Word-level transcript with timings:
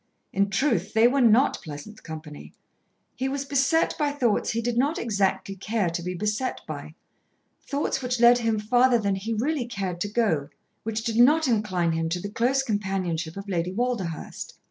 In 0.33 0.49
truth 0.49 0.95
they 0.95 1.07
were 1.07 1.21
not 1.21 1.61
pleasant 1.61 2.01
company. 2.01 2.55
He 3.15 3.29
was 3.29 3.45
beset 3.45 3.95
by 3.99 4.11
thoughts 4.11 4.49
he 4.49 4.59
did 4.59 4.75
not 4.75 4.97
exactly 4.97 5.55
care 5.55 5.91
to 5.91 6.01
be 6.01 6.15
beset 6.15 6.59
by 6.65 6.95
thoughts 7.67 8.01
which 8.01 8.19
led 8.19 8.39
him 8.39 8.57
farther 8.57 8.97
than 8.97 9.13
he 9.13 9.31
really 9.35 9.67
cared 9.67 10.01
to 10.01 10.07
go, 10.07 10.49
which 10.81 11.03
did 11.03 11.17
not 11.17 11.47
incline 11.47 11.91
him 11.91 12.09
to 12.09 12.19
the 12.19 12.31
close 12.31 12.63
companionship 12.63 13.37
of 13.37 13.47
Lady 13.47 13.71
Walderhurst. 13.73 14.55